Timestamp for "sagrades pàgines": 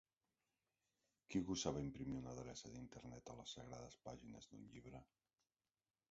3.57-4.49